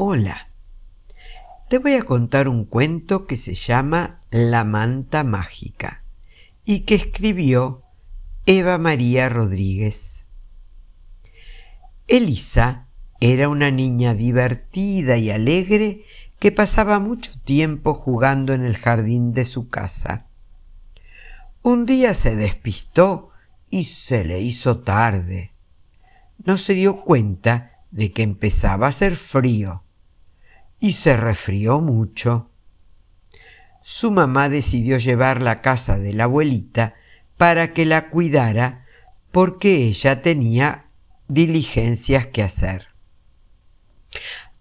Hola. 0.00 0.48
Te 1.68 1.78
voy 1.78 1.94
a 1.94 2.04
contar 2.04 2.46
un 2.46 2.66
cuento 2.66 3.26
que 3.26 3.36
se 3.36 3.54
llama 3.54 4.20
La 4.30 4.62
manta 4.62 5.24
mágica 5.24 6.04
y 6.64 6.82
que 6.82 6.94
escribió 6.94 7.82
Eva 8.46 8.78
María 8.78 9.28
Rodríguez. 9.28 10.24
Elisa 12.06 12.86
era 13.18 13.48
una 13.48 13.72
niña 13.72 14.14
divertida 14.14 15.16
y 15.16 15.30
alegre 15.30 16.04
que 16.38 16.52
pasaba 16.52 17.00
mucho 17.00 17.32
tiempo 17.40 17.92
jugando 17.92 18.52
en 18.52 18.64
el 18.64 18.76
jardín 18.76 19.32
de 19.32 19.44
su 19.44 19.68
casa. 19.68 20.26
Un 21.62 21.86
día 21.86 22.14
se 22.14 22.36
despistó 22.36 23.30
y 23.68 23.82
se 23.82 24.24
le 24.24 24.42
hizo 24.42 24.78
tarde. 24.78 25.54
No 26.44 26.56
se 26.56 26.74
dio 26.74 26.98
cuenta 26.98 27.72
de 27.90 28.12
que 28.12 28.22
empezaba 28.22 28.86
a 28.86 28.90
hacer 28.90 29.16
frío 29.16 29.82
y 30.80 30.92
se 30.92 31.16
resfrió 31.16 31.80
mucho. 31.80 32.50
Su 33.82 34.10
mamá 34.10 34.48
decidió 34.48 34.98
llevarla 34.98 35.52
a 35.52 35.62
casa 35.62 35.98
de 35.98 36.12
la 36.12 36.24
abuelita 36.24 36.94
para 37.36 37.72
que 37.72 37.84
la 37.86 38.10
cuidara 38.10 38.84
porque 39.30 39.86
ella 39.86 40.22
tenía 40.22 40.86
diligencias 41.28 42.26
que 42.26 42.42
hacer. 42.42 42.88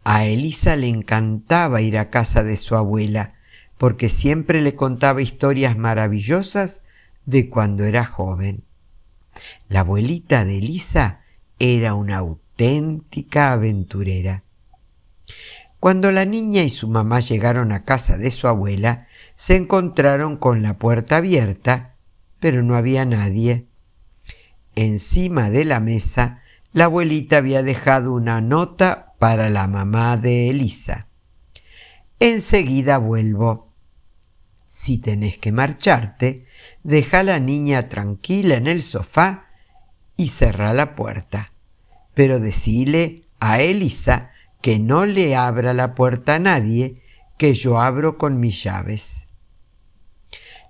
A 0.03 0.25
Elisa 0.25 0.75
le 0.75 0.87
encantaba 0.87 1.81
ir 1.81 1.97
a 1.97 2.09
casa 2.09 2.43
de 2.43 2.55
su 2.55 2.75
abuela 2.75 3.33
porque 3.77 4.09
siempre 4.09 4.61
le 4.61 4.75
contaba 4.75 5.21
historias 5.21 5.77
maravillosas 5.77 6.81
de 7.25 7.49
cuando 7.49 7.83
era 7.83 8.05
joven. 8.05 8.63
La 9.69 9.81
abuelita 9.81 10.45
de 10.45 10.59
Elisa 10.59 11.21
era 11.59 11.93
una 11.93 12.17
auténtica 12.17 13.51
aventurera. 13.51 14.43
Cuando 15.79 16.11
la 16.11 16.25
niña 16.25 16.63
y 16.63 16.69
su 16.69 16.87
mamá 16.87 17.19
llegaron 17.19 17.71
a 17.71 17.83
casa 17.85 18.17
de 18.17 18.31
su 18.31 18.47
abuela, 18.47 19.07
se 19.35 19.55
encontraron 19.55 20.37
con 20.37 20.63
la 20.63 20.79
puerta 20.79 21.17
abierta, 21.17 21.95
pero 22.39 22.63
no 22.63 22.75
había 22.75 23.05
nadie. 23.05 23.67
Encima 24.75 25.49
de 25.49 25.65
la 25.65 25.79
mesa, 25.79 26.41
la 26.73 26.85
abuelita 26.85 27.37
había 27.37 27.63
dejado 27.63 28.13
una 28.13 28.41
nota 28.41 29.13
para 29.19 29.49
la 29.49 29.67
mamá 29.67 30.17
de 30.17 30.49
Elisa. 30.49 31.07
Enseguida 32.19 32.97
vuelvo. 32.97 33.73
Si 34.65 34.97
tenés 34.97 35.37
que 35.37 35.51
marcharte, 35.51 36.45
deja 36.83 37.19
a 37.19 37.23
la 37.23 37.39
niña 37.39 37.87
tranquila 37.89 38.55
en 38.55 38.67
el 38.67 38.81
sofá 38.81 39.45
y 40.17 40.29
cerrá 40.29 40.73
la 40.73 40.95
puerta. 40.95 41.53
Pero 42.13 42.39
decile 42.39 43.23
a 43.39 43.61
Elisa 43.61 44.31
que 44.61 44.79
no 44.79 45.05
le 45.05 45.35
abra 45.35 45.73
la 45.73 45.95
puerta 45.95 46.35
a 46.35 46.39
nadie, 46.39 47.01
que 47.37 47.53
yo 47.53 47.79
abro 47.79 48.17
con 48.17 48.39
mis 48.39 48.63
llaves. 48.63 49.27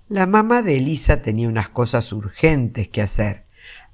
La 0.08 0.26
mamá 0.26 0.62
de 0.62 0.78
Elisa 0.78 1.22
tenía 1.22 1.48
unas 1.48 1.68
cosas 1.68 2.12
urgentes 2.12 2.88
que 2.88 3.02
hacer, 3.02 3.44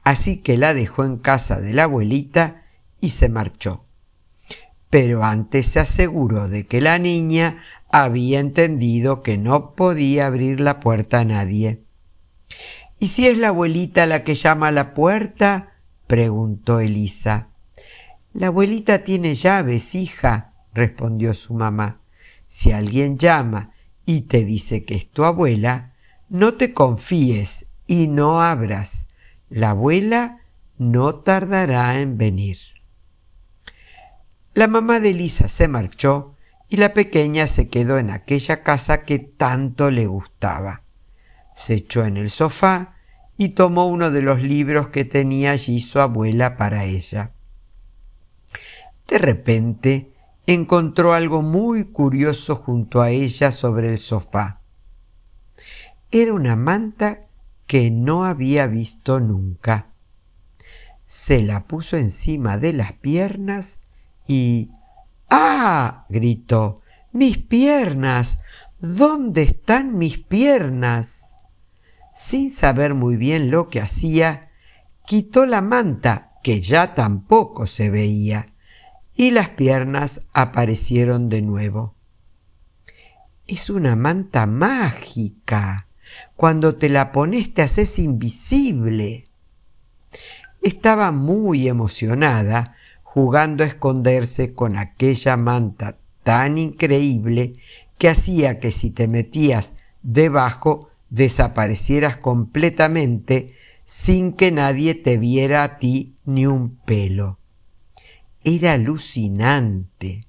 así 0.02 0.38
que 0.38 0.56
la 0.56 0.74
dejó 0.74 1.04
en 1.04 1.18
casa 1.18 1.60
de 1.60 1.72
la 1.72 1.84
abuelita 1.84 2.62
y 3.00 3.10
se 3.10 3.28
marchó. 3.28 3.84
Pero 4.90 5.24
antes 5.24 5.66
se 5.66 5.80
aseguró 5.80 6.48
de 6.48 6.66
que 6.66 6.80
la 6.80 6.98
niña 6.98 7.62
había 7.90 8.38
entendido 8.38 9.22
que 9.22 9.38
no 9.38 9.74
podía 9.74 10.26
abrir 10.26 10.60
la 10.60 10.80
puerta 10.80 11.20
a 11.20 11.24
nadie. 11.24 11.82
¿Y 13.00 13.08
si 13.08 13.26
es 13.26 13.36
la 13.36 13.48
abuelita 13.48 14.06
la 14.06 14.22
que 14.24 14.34
llama 14.34 14.68
a 14.68 14.72
la 14.72 14.94
puerta? 14.94 15.74
preguntó 16.06 16.80
Elisa. 16.80 17.48
La 18.34 18.48
abuelita 18.48 19.04
tiene 19.04 19.34
llaves, 19.34 19.94
hija, 19.94 20.52
respondió 20.74 21.32
su 21.32 21.54
mamá. 21.54 22.00
Si 22.46 22.72
alguien 22.72 23.16
llama 23.16 23.72
y 24.04 24.22
te 24.22 24.44
dice 24.44 24.84
que 24.84 24.96
es 24.96 25.10
tu 25.10 25.24
abuela, 25.24 25.94
no 26.28 26.54
te 26.54 26.74
confíes 26.74 27.64
y 27.86 28.06
no 28.06 28.42
abras. 28.42 29.08
La 29.48 29.70
abuela 29.70 30.40
no 30.76 31.14
tardará 31.14 31.98
en 31.98 32.18
venir. 32.18 32.58
La 34.52 34.68
mamá 34.68 35.00
de 35.00 35.10
Elisa 35.10 35.48
se 35.48 35.68
marchó 35.68 36.34
y 36.68 36.76
la 36.76 36.92
pequeña 36.92 37.46
se 37.46 37.68
quedó 37.68 37.98
en 37.98 38.10
aquella 38.10 38.62
casa 38.62 39.04
que 39.04 39.18
tanto 39.18 39.90
le 39.90 40.06
gustaba 40.06 40.84
se 41.54 41.74
echó 41.74 42.04
en 42.04 42.16
el 42.16 42.30
sofá 42.30 42.96
y 43.36 43.50
tomó 43.50 43.86
uno 43.86 44.10
de 44.10 44.22
los 44.22 44.42
libros 44.42 44.88
que 44.88 45.04
tenía 45.04 45.52
allí 45.52 45.80
su 45.80 46.00
abuela 46.00 46.56
para 46.56 46.84
ella. 46.84 47.32
De 49.14 49.20
repente 49.20 50.12
encontró 50.44 51.12
algo 51.12 51.40
muy 51.40 51.84
curioso 51.84 52.56
junto 52.56 53.00
a 53.00 53.10
ella 53.10 53.52
sobre 53.52 53.90
el 53.90 53.98
sofá. 53.98 54.58
Era 56.10 56.34
una 56.34 56.56
manta 56.56 57.20
que 57.68 57.92
no 57.92 58.24
había 58.24 58.66
visto 58.66 59.20
nunca. 59.20 59.86
Se 61.06 61.42
la 61.42 61.62
puso 61.68 61.96
encima 61.96 62.58
de 62.58 62.72
las 62.72 62.94
piernas 62.94 63.78
y 64.26 64.70
¡Ah! 65.30 66.06
gritó. 66.08 66.80
¡Mis 67.12 67.38
piernas! 67.38 68.40
¿Dónde 68.80 69.42
están 69.42 69.96
mis 69.96 70.18
piernas? 70.18 71.34
sin 72.16 72.50
saber 72.50 72.94
muy 72.94 73.14
bien 73.14 73.52
lo 73.52 73.68
que 73.68 73.80
hacía, 73.80 74.50
quitó 75.06 75.46
la 75.46 75.62
manta, 75.62 76.32
que 76.42 76.60
ya 76.60 76.96
tampoco 76.96 77.66
se 77.66 77.90
veía, 77.90 78.53
y 79.14 79.30
las 79.30 79.50
piernas 79.50 80.20
aparecieron 80.32 81.28
de 81.28 81.42
nuevo. 81.42 81.94
Es 83.46 83.70
una 83.70 83.96
manta 83.96 84.46
mágica. 84.46 85.86
Cuando 86.36 86.76
te 86.76 86.88
la 86.88 87.12
pones 87.12 87.54
te 87.54 87.62
haces 87.62 87.98
invisible. 87.98 89.28
Estaba 90.62 91.12
muy 91.12 91.68
emocionada 91.68 92.74
jugando 93.02 93.62
a 93.62 93.66
esconderse 93.66 94.54
con 94.54 94.76
aquella 94.76 95.36
manta 95.36 95.98
tan 96.22 96.58
increíble 96.58 97.56
que 97.98 98.08
hacía 98.08 98.58
que 98.58 98.72
si 98.72 98.90
te 98.90 99.06
metías 99.06 99.74
debajo 100.02 100.88
desaparecieras 101.10 102.16
completamente 102.16 103.54
sin 103.84 104.32
que 104.32 104.50
nadie 104.50 104.94
te 104.94 105.18
viera 105.18 105.62
a 105.62 105.78
ti 105.78 106.16
ni 106.24 106.46
un 106.46 106.76
pelo. 106.76 107.38
Era 108.44 108.74
alucinante. 108.74 110.26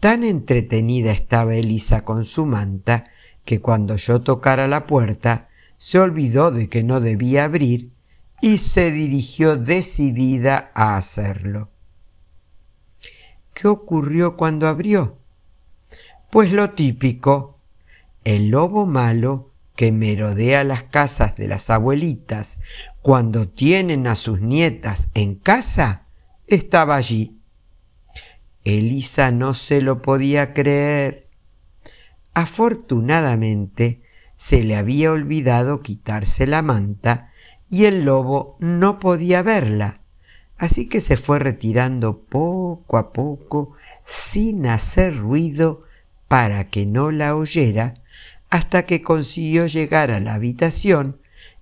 Tan 0.00 0.22
entretenida 0.22 1.10
estaba 1.10 1.56
Elisa 1.56 2.04
con 2.04 2.24
su 2.24 2.44
manta 2.44 3.06
que 3.44 3.60
cuando 3.60 3.96
yo 3.96 4.20
tocara 4.20 4.68
la 4.68 4.86
puerta 4.86 5.48
se 5.78 5.98
olvidó 5.98 6.50
de 6.50 6.68
que 6.68 6.82
no 6.82 7.00
debía 7.00 7.44
abrir 7.44 7.90
y 8.40 8.58
se 8.58 8.90
dirigió 8.90 9.56
decidida 9.56 10.70
a 10.74 10.96
hacerlo. 10.96 11.70
¿Qué 13.54 13.68
ocurrió 13.68 14.36
cuando 14.36 14.68
abrió? 14.68 15.16
Pues 16.30 16.52
lo 16.52 16.70
típico. 16.70 17.58
El 18.24 18.50
lobo 18.50 18.84
malo 18.84 19.52
que 19.76 19.92
merodea 19.92 20.64
las 20.64 20.84
casas 20.84 21.36
de 21.36 21.48
las 21.48 21.70
abuelitas 21.70 22.58
cuando 23.00 23.48
tienen 23.48 24.06
a 24.06 24.14
sus 24.14 24.40
nietas 24.40 25.10
en 25.14 25.36
casa, 25.36 26.05
estaba 26.46 26.96
allí. 26.96 27.38
Elisa 28.64 29.30
no 29.30 29.54
se 29.54 29.80
lo 29.80 30.02
podía 30.02 30.52
creer. 30.52 31.28
Afortunadamente 32.34 34.02
se 34.36 34.62
le 34.62 34.76
había 34.76 35.12
olvidado 35.12 35.82
quitarse 35.82 36.46
la 36.46 36.62
manta 36.62 37.32
y 37.70 37.86
el 37.86 38.04
lobo 38.04 38.56
no 38.60 38.98
podía 38.98 39.42
verla, 39.42 40.00
así 40.58 40.88
que 40.88 41.00
se 41.00 41.16
fue 41.16 41.38
retirando 41.38 42.18
poco 42.18 42.98
a 42.98 43.12
poco 43.12 43.72
sin 44.04 44.66
hacer 44.66 45.16
ruido 45.16 45.84
para 46.28 46.68
que 46.68 46.86
no 46.86 47.10
la 47.10 47.34
oyera 47.34 47.94
hasta 48.50 48.84
que 48.84 49.02
consiguió 49.02 49.66
llegar 49.66 50.10
a 50.10 50.20
la 50.20 50.34
habitación 50.34 51.18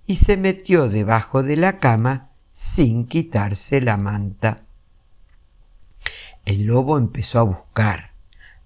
y 0.07 0.17
se 0.17 0.37
metió 0.37 0.89
debajo 0.89 1.43
de 1.43 1.57
la 1.57 1.79
cama 1.79 2.31
sin 2.51 3.07
quitarse 3.07 3.81
la 3.81 3.97
manta. 3.97 4.65
El 6.45 6.65
lobo 6.65 6.99
empezó 6.99 7.39
a 7.39 7.43
buscar, 7.43 8.11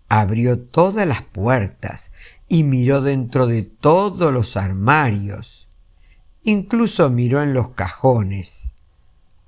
abrió 0.09 0.59
todas 0.59 1.07
las 1.07 1.23
puertas 1.23 2.13
y 2.49 2.65
miró 2.65 3.03
dentro 3.03 3.47
de 3.47 3.63
todos 3.63 4.33
los 4.33 4.57
armarios. 4.57 5.69
Incluso 6.43 7.09
miró 7.11 7.43
en 7.43 7.55
los 7.55 7.71
cajones, 7.71 8.73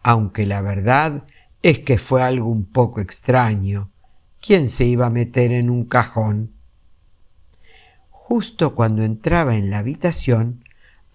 aunque 0.03 0.47
la 0.47 0.61
verdad 0.61 1.25
es 1.63 1.81
que 1.81 1.99
fue 1.99 2.23
algo 2.23 2.49
un 2.49 2.65
poco 2.65 3.01
extraño. 3.01 3.91
¿Quién 4.41 4.69
se 4.69 4.85
iba 4.85 5.07
a 5.07 5.11
meter 5.11 5.53
en 5.53 5.69
un 5.69 5.85
cajón? 5.85 6.53
Justo 8.11 8.75
cuando 8.75 9.03
entraba 9.03 9.57
en 9.57 9.71
la 9.71 9.79
habitación, 9.79 10.65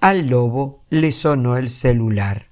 al 0.01 0.27
lobo 0.27 0.83
le 0.89 1.11
sonó 1.11 1.55
el 1.55 1.69
celular. 1.69 2.47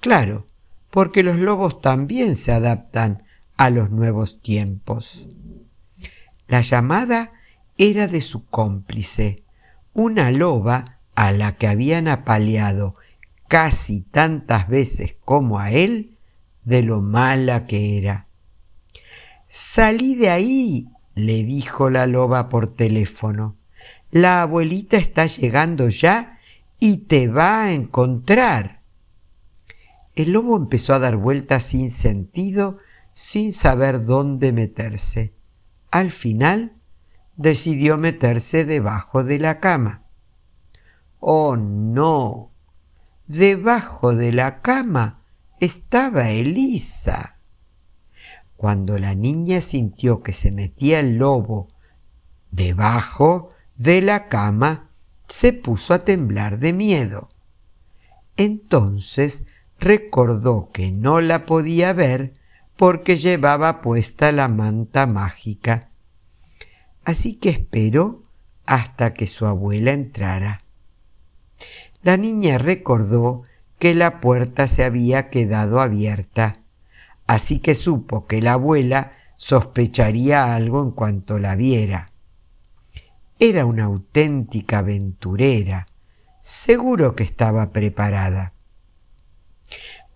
Claro, 0.00 0.46
porque 0.90 1.22
los 1.22 1.38
lobos 1.38 1.82
también 1.82 2.36
se 2.36 2.52
adaptan 2.52 3.24
a 3.58 3.68
los 3.68 3.90
nuevos 3.90 4.40
tiempos. 4.40 5.26
La 6.46 6.62
llamada 6.62 7.32
era 7.76 8.08
de 8.08 8.22
su 8.22 8.46
cómplice, 8.46 9.42
una 9.92 10.30
loba 10.30 11.00
a 11.14 11.32
la 11.32 11.56
que 11.56 11.66
habían 11.66 12.08
apaleado 12.08 12.94
casi 13.48 14.00
tantas 14.00 14.68
veces 14.68 15.16
como 15.24 15.58
a 15.58 15.70
él 15.72 16.16
de 16.64 16.82
lo 16.82 17.02
mala 17.02 17.66
que 17.66 17.98
era. 17.98 18.26
Salí 19.48 20.14
de 20.14 20.30
ahí, 20.30 20.86
le 21.14 21.42
dijo 21.42 21.90
la 21.90 22.06
loba 22.06 22.48
por 22.48 22.74
teléfono. 22.74 23.56
La 24.10 24.42
abuelita 24.42 24.96
está 24.96 25.26
llegando 25.26 25.88
ya 25.88 26.38
y 26.78 26.98
te 26.98 27.26
va 27.26 27.64
a 27.64 27.72
encontrar. 27.72 28.82
El 30.14 30.32
lobo 30.32 30.56
empezó 30.56 30.94
a 30.94 30.98
dar 30.98 31.16
vueltas 31.16 31.64
sin 31.64 31.90
sentido, 31.90 32.78
sin 33.18 33.52
saber 33.52 34.04
dónde 34.04 34.52
meterse. 34.52 35.34
Al 35.90 36.12
final 36.12 36.74
decidió 37.34 37.98
meterse 37.98 38.64
debajo 38.64 39.24
de 39.24 39.40
la 39.40 39.58
cama. 39.58 40.04
Oh, 41.18 41.56
no. 41.56 42.52
Debajo 43.26 44.14
de 44.14 44.32
la 44.32 44.62
cama 44.62 45.24
estaba 45.58 46.30
Elisa. 46.30 47.38
Cuando 48.56 48.98
la 48.98 49.16
niña 49.16 49.62
sintió 49.62 50.22
que 50.22 50.32
se 50.32 50.52
metía 50.52 51.00
el 51.00 51.16
lobo 51.16 51.66
debajo 52.52 53.50
de 53.74 54.00
la 54.00 54.28
cama, 54.28 54.90
se 55.26 55.52
puso 55.52 55.92
a 55.92 55.98
temblar 56.04 56.60
de 56.60 56.72
miedo. 56.72 57.30
Entonces 58.36 59.42
recordó 59.80 60.70
que 60.72 60.92
no 60.92 61.20
la 61.20 61.46
podía 61.46 61.92
ver 61.92 62.37
porque 62.78 63.16
llevaba 63.16 63.82
puesta 63.82 64.30
la 64.30 64.46
manta 64.46 65.08
mágica. 65.08 65.88
Así 67.04 67.34
que 67.34 67.48
esperó 67.48 68.22
hasta 68.66 69.14
que 69.14 69.26
su 69.26 69.46
abuela 69.46 69.90
entrara. 69.90 70.60
La 72.04 72.16
niña 72.16 72.56
recordó 72.56 73.42
que 73.80 73.96
la 73.96 74.20
puerta 74.20 74.68
se 74.68 74.84
había 74.84 75.28
quedado 75.28 75.80
abierta, 75.80 76.60
así 77.26 77.58
que 77.58 77.74
supo 77.74 78.28
que 78.28 78.40
la 78.40 78.52
abuela 78.52 79.14
sospecharía 79.36 80.54
algo 80.54 80.80
en 80.80 80.92
cuanto 80.92 81.40
la 81.40 81.56
viera. 81.56 82.12
Era 83.40 83.66
una 83.66 83.86
auténtica 83.86 84.78
aventurera, 84.78 85.88
seguro 86.42 87.16
que 87.16 87.24
estaba 87.24 87.72
preparada. 87.72 88.52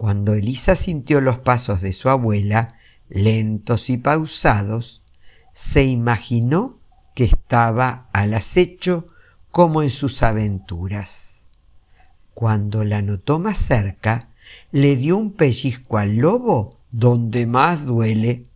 Cuando 0.02 0.34
Elisa 0.34 0.74
sintió 0.74 1.20
los 1.20 1.38
pasos 1.38 1.80
de 1.80 1.92
su 1.92 2.08
abuela, 2.08 2.74
lentos 3.08 3.88
y 3.88 3.98
pausados, 3.98 5.00
se 5.52 5.84
imaginó 5.84 6.80
que 7.14 7.22
estaba 7.22 8.08
al 8.12 8.34
acecho 8.34 9.06
como 9.52 9.80
en 9.80 9.90
sus 9.90 10.24
aventuras. 10.24 11.44
Cuando 12.34 12.82
la 12.82 13.00
notó 13.00 13.38
más 13.38 13.58
cerca, 13.58 14.30
le 14.72 14.96
dio 14.96 15.16
un 15.16 15.34
pellizco 15.34 15.98
al 15.98 16.16
lobo 16.16 16.80
donde 16.90 17.46
más 17.46 17.86
duele. 17.86 18.46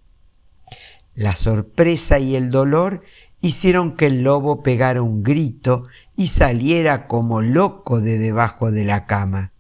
La 1.15 1.37
sorpresa 1.37 2.19
y 2.19 2.35
el 2.35 2.51
dolor 2.51 3.05
hicieron 3.41 3.95
que 3.95 4.07
el 4.07 4.25
lobo 4.25 4.65
pegara 4.65 5.01
un 5.01 5.23
grito 5.23 5.85
y 6.17 6.27
saliera 6.27 7.07
como 7.07 7.41
loco 7.41 8.01
de 8.01 8.19
debajo 8.19 8.73
de 8.73 8.85
la 8.85 9.07
cama. 9.07 9.53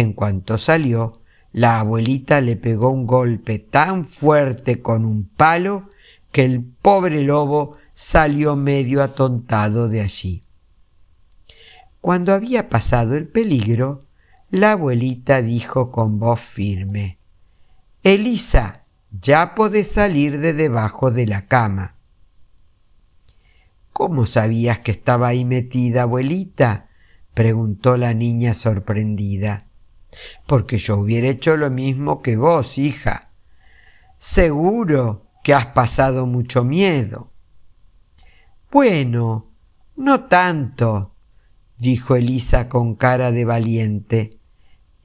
En 0.00 0.14
cuanto 0.14 0.56
salió, 0.56 1.20
la 1.52 1.78
abuelita 1.78 2.40
le 2.40 2.56
pegó 2.56 2.88
un 2.88 3.06
golpe 3.06 3.58
tan 3.58 4.06
fuerte 4.06 4.80
con 4.80 5.04
un 5.04 5.24
palo 5.24 5.90
que 6.32 6.42
el 6.42 6.64
pobre 6.64 7.22
lobo 7.22 7.76
salió 7.92 8.56
medio 8.56 9.02
atontado 9.02 9.90
de 9.90 10.00
allí. 10.00 10.42
Cuando 12.00 12.32
había 12.32 12.70
pasado 12.70 13.14
el 13.14 13.28
peligro, 13.28 14.06
la 14.48 14.72
abuelita 14.72 15.42
dijo 15.42 15.92
con 15.92 16.18
voz 16.18 16.40
firme, 16.40 17.18
Elisa, 18.02 18.84
ya 19.10 19.54
podés 19.54 19.92
salir 19.92 20.40
de 20.40 20.54
debajo 20.54 21.10
de 21.10 21.26
la 21.26 21.46
cama. 21.46 21.96
¿Cómo 23.92 24.24
sabías 24.24 24.78
que 24.78 24.92
estaba 24.92 25.28
ahí 25.28 25.44
metida, 25.44 26.04
abuelita? 26.04 26.88
preguntó 27.34 27.98
la 27.98 28.14
niña 28.14 28.54
sorprendida. 28.54 29.66
Porque 30.46 30.78
yo 30.78 30.98
hubiera 30.98 31.28
hecho 31.28 31.56
lo 31.56 31.70
mismo 31.70 32.22
que 32.22 32.36
vos, 32.36 32.78
hija. 32.78 33.30
Seguro 34.18 35.26
que 35.42 35.54
has 35.54 35.66
pasado 35.66 36.26
mucho 36.26 36.64
miedo. 36.64 37.30
Bueno, 38.70 39.50
no 39.96 40.24
tanto, 40.24 41.14
dijo 41.78 42.16
Elisa 42.16 42.68
con 42.68 42.94
cara 42.94 43.32
de 43.32 43.44
valiente. 43.44 44.38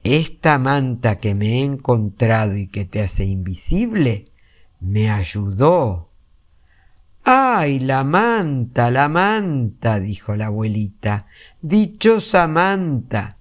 Esta 0.04 0.58
manta 0.58 1.18
que 1.18 1.34
me 1.34 1.58
he 1.58 1.64
encontrado 1.64 2.56
y 2.56 2.68
que 2.68 2.84
te 2.84 3.02
hace 3.02 3.24
invisible 3.24 4.30
me 4.80 5.10
ayudó. 5.10 6.10
¡Ay, 7.24 7.80
la 7.80 8.04
manta, 8.04 8.90
la 8.90 9.08
manta! 9.08 9.98
dijo 9.98 10.36
la 10.36 10.46
abuelita. 10.46 11.26
Dichosa 11.60 12.46
manta. 12.46 13.35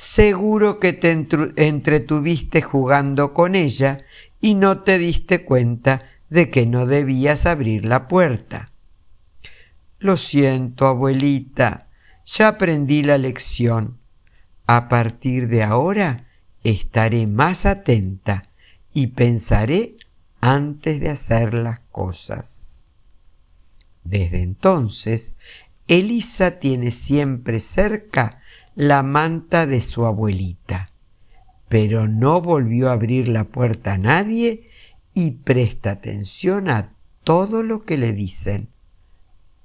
Seguro 0.00 0.80
que 0.80 0.94
te 0.94 1.10
entretuviste 1.10 2.62
jugando 2.62 3.34
con 3.34 3.54
ella 3.54 3.98
y 4.40 4.54
no 4.54 4.80
te 4.80 4.96
diste 4.96 5.44
cuenta 5.44 6.08
de 6.30 6.48
que 6.48 6.64
no 6.64 6.86
debías 6.86 7.44
abrir 7.44 7.84
la 7.84 8.08
puerta. 8.08 8.72
Lo 9.98 10.16
siento, 10.16 10.86
abuelita, 10.86 11.88
ya 12.24 12.48
aprendí 12.48 13.02
la 13.02 13.18
lección. 13.18 13.98
A 14.66 14.88
partir 14.88 15.48
de 15.48 15.64
ahora 15.64 16.28
estaré 16.64 17.26
más 17.26 17.66
atenta 17.66 18.48
y 18.94 19.08
pensaré 19.08 19.96
antes 20.40 20.98
de 20.98 21.10
hacer 21.10 21.52
las 21.52 21.80
cosas. 21.90 22.78
Desde 24.02 24.40
entonces, 24.40 25.34
Elisa 25.88 26.52
tiene 26.52 26.90
siempre 26.90 27.60
cerca 27.60 28.39
la 28.80 29.02
manta 29.02 29.66
de 29.66 29.82
su 29.82 30.06
abuelita, 30.06 30.88
pero 31.68 32.08
no 32.08 32.40
volvió 32.40 32.88
a 32.88 32.94
abrir 32.94 33.28
la 33.28 33.44
puerta 33.44 33.92
a 33.92 33.98
nadie 33.98 34.70
y 35.12 35.32
presta 35.32 35.90
atención 35.90 36.70
a 36.70 36.94
todo 37.22 37.62
lo 37.62 37.84
que 37.84 37.98
le 37.98 38.14
dicen, 38.14 38.70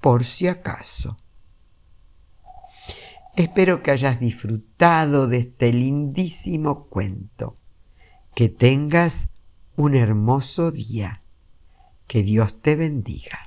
por 0.01 0.25
si 0.25 0.50
acaso. 0.50 1.17
Espero 3.38 3.81
que 3.84 3.91
hayas 3.91 4.19
disfrutado 4.19 5.29
de 5.29 5.38
este 5.38 5.72
lindísimo 5.72 6.88
cuento. 6.88 7.55
Que 8.34 8.50
tengas 8.50 9.29
un 9.77 9.95
hermoso 9.95 10.72
día. 10.72 11.22
Que 12.05 12.22
Dios 12.22 12.62
te 12.62 12.75
bendiga. 12.75 13.44